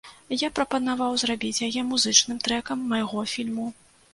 Я 0.43 0.47
прапанаваў 0.59 1.11
зрабіць 1.23 1.63
яе 1.69 1.81
музычным 1.91 2.43
трэкам 2.49 2.83
майго 2.95 3.29
фільму. 3.37 3.71